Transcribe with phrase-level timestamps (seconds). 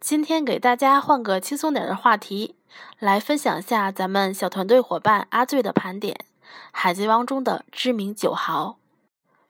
[0.00, 2.56] 今天给大家换个轻松点的话题，
[2.98, 6.24] 来分享一下咱们小团队伙伴阿醉的盘点。
[6.72, 8.78] 海贼王中的知名酒豪，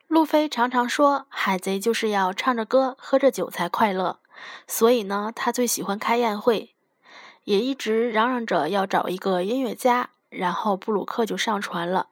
[0.09, 4.19] 路飞常常说，海贼就是要唱着歌、喝着酒才快乐，
[4.67, 6.75] 所以呢，他最喜欢开宴会，
[7.45, 10.11] 也一直嚷嚷着要找一个音乐家。
[10.31, 12.09] 然后布鲁克就上船了，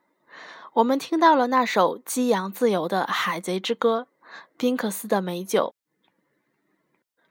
[0.75, 4.07] 我们听到了那首激扬自由的海贼之歌，
[4.57, 5.75] 宾克斯的美酒。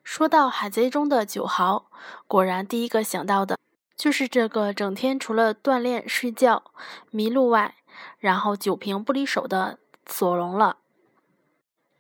[0.10, 1.88] 说到海贼中的酒豪，
[2.28, 3.60] 果然第一个想到的
[3.94, 6.64] 就是这个整天除了锻炼、睡觉、
[7.12, 7.76] 迷路外，
[8.18, 10.78] 然后酒瓶不离手的索隆了。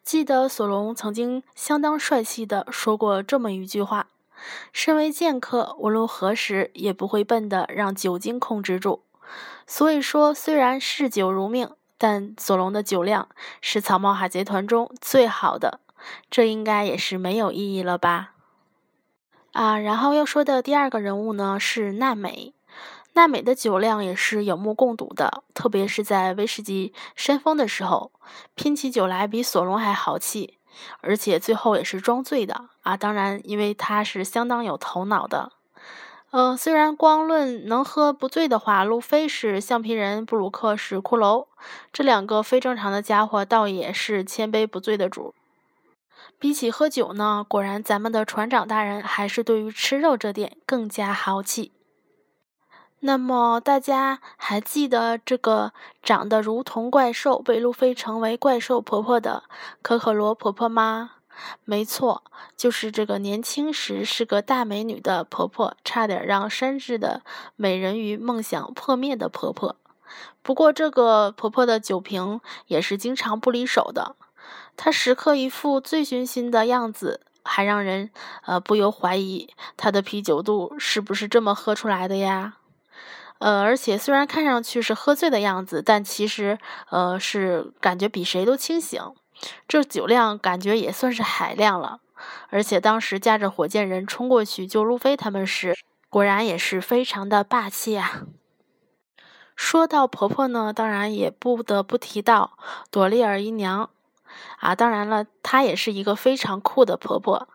[0.05, 4.07] 记得索隆曾经相当帅气的说过这么一句话。
[4.71, 9.03] 身为剑客，无论何时也不会笨的让酒精控制住。
[9.67, 13.27] 所以说，虽然嗜酒如命，但索隆的酒量
[13.59, 15.81] 是草帽海贼团中最好的，
[16.29, 18.33] 这应该也是没有意义了吧？
[19.53, 22.53] 啊，然后要说的第二个人物呢是娜美，
[23.13, 28.11] 娜美的酒量也是有目共睹的，特别是在威士忌山峰的时候，
[28.55, 30.55] 拼起酒来比索隆还豪气。
[31.01, 32.95] 而且最后也是装醉的啊！
[32.95, 35.51] 当然，因为他是相当有头脑的。
[36.29, 41.47] 呃，虽然光论能喝不醉的话，路飞是橡皮人，布鲁克是骷髅，
[41.91, 45.33] 这两个非正常的家伙倒也是千杯不醉的主。
[46.39, 51.71] 比起喝酒呢，果然咱们的船长大人还是对于吃肉这点更加豪气。
[52.99, 59.43] 那么大家还记得这个长得如同怪兽、被路飞称为“怪兽婆婆”的
[59.83, 61.11] 可可罗婆婆吗？
[61.63, 62.23] 没错，
[62.55, 67.21] 就是这个年轻时是个大美女的婆婆，差点让山治的
[67.55, 69.75] 美人鱼梦想破灭的婆婆。
[70.41, 74.15] 不过这个婆婆的酒瓶也是经常不离手的，
[74.77, 78.11] 他时刻一副醉醺醺的样子，还让人
[78.45, 82.57] 呃不由怀疑他的啤酒肚是不是这么喝出来的呀？
[83.39, 86.57] 呃，而且虽然看上去是喝醉的样子，但其实
[86.89, 89.01] 呃是感觉比谁都清醒。
[89.67, 91.99] 这酒量感觉也算是海量了。
[92.49, 95.77] 而且当时驾着火箭人冲过去救路飞他们时，
[96.09, 98.23] 果然也是非常的霸气啊。
[99.55, 102.57] 说到婆婆呢，当然也不得不提到
[102.89, 103.91] 朵莉尔姨娘
[104.59, 104.75] 啊。
[104.75, 107.47] 当然了，她也是一个非常酷的婆婆。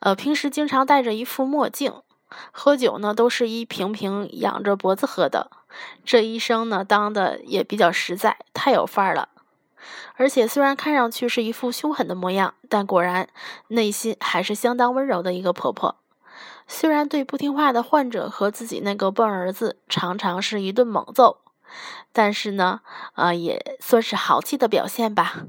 [0.00, 1.92] 呃，平时经常戴着一副墨镜。
[2.52, 5.50] 喝酒呢，都是一瓶瓶仰着脖子喝的。
[6.04, 9.30] 这医生呢，当的也比较实在，太有范儿了。
[10.16, 13.28] 而且虽然看上去是一副凶狠的模样，但果然
[13.68, 15.96] 内心还是相当温柔的一个婆婆。
[16.66, 21.38] 虽然对不听话的患者和自己那个笨儿子常常是一顿猛揍，
[22.12, 22.82] 但是呢，
[23.14, 25.44] 呃，也算是豪气的表现吧。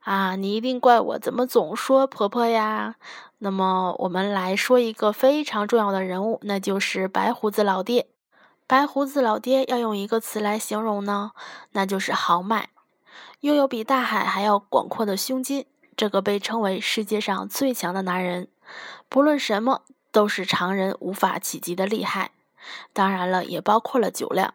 [0.00, 2.96] 啊，你一定怪我怎么总说婆婆呀？
[3.38, 8.06] 那么我们来说一个非常重要的人物，那就是白胡子老爹。
[8.66, 11.32] 白胡子老爹要用一个词来形容呢，
[11.72, 12.70] 那就是豪迈。
[13.40, 15.66] 拥有比大海还要广阔的胸襟，
[15.96, 18.48] 这个被称为世界上最强的男人，
[19.08, 19.82] 不论什么
[20.12, 22.30] 都是常人无法企及的厉害。
[22.92, 24.54] 当然了，也包括了酒量。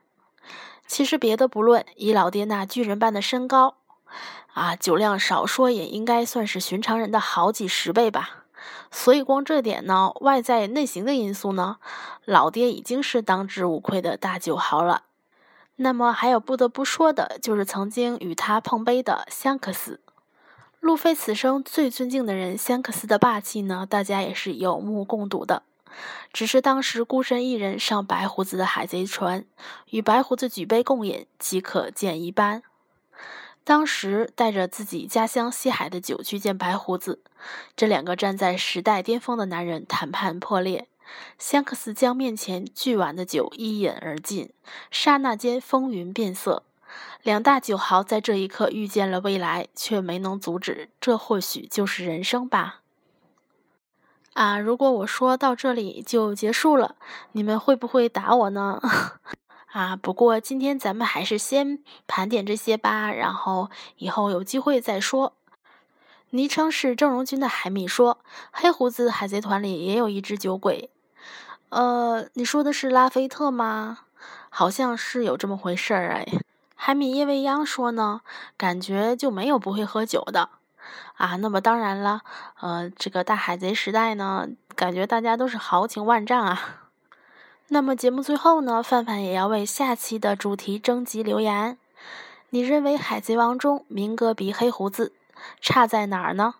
[0.87, 3.77] 其实别的不论，以老爹那巨人般的身高，
[4.53, 8.45] 啊，酒量少说也应该算是寻常人的好几十倍吧。
[8.89, 11.77] 所以光这点呢，外在内行的因素呢，
[12.23, 15.03] 老爹已经是当之无愧的大酒豪了。
[15.77, 19.99] 那么还有不得不说的，就是曾经与他碰杯的香克斯。
[20.79, 25.63] 路飞此生最尊敬的人香克斯的霸气呢，大家也是有目共睹的。
[26.31, 29.45] 只是当时孤身一人上白胡子的海贼船，
[29.89, 32.63] 与白胡子举杯共饮，即可见一斑。
[33.65, 37.21] 当时带着自己家乡西海的酒去见白胡子，
[37.75, 40.87] 这两个站在时代巅峰的男人谈判破裂。
[41.39, 44.51] 香克斯将面前巨碗的酒一饮而尽，
[44.91, 46.63] 刹那间风云变色。
[47.23, 50.89] 两大酒豪在这一刻遇见了未来，却没能阻止。
[51.01, 52.81] 这或许就是人生吧。
[54.33, 56.95] 啊，如果我说到这里就结束了，
[57.31, 58.79] 你们会不会打我呢？
[59.75, 65.33] 啊，不过今天咱们还是先盘点这些吧，然后以后有机会再说。
[66.29, 68.19] 昵称是郑荣军的海米说
[68.53, 70.89] ：“黑胡子海贼团里也有一只酒鬼。”
[71.71, 73.97] 呃，你说的是拉菲特吗？
[74.49, 76.25] 好像是有这么回事儿哎。
[76.75, 78.21] 海米夜未央说呢，
[78.55, 80.51] 感觉就没有不会喝酒的。
[81.15, 82.21] 啊，那么当然了，
[82.61, 86.84] 呃，这个大海贼时代呢，感觉大家都是豪情万丈啊。
[87.69, 91.77] 那么节目最后呢，范范也要为下期的主题征集留言。
[92.51, 95.11] 你认为《海贼王》中明哥比黑胡子
[95.59, 96.55] 差在哪儿呢？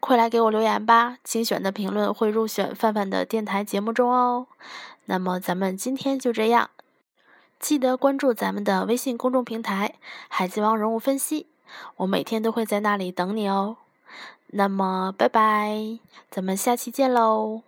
[0.00, 1.18] 快来给我留言吧！
[1.22, 4.48] 精选的评论会入选范范的电台节目中哦。
[5.06, 6.70] 那么咱们今天就这样，
[7.58, 9.94] 记得关注咱们的微信公众平台
[10.28, 11.46] “海贼王人物分析”，
[11.96, 13.76] 我每天都会在那里等你哦。
[14.48, 15.98] 那么，拜拜，
[16.28, 17.62] 咱们下期见喽！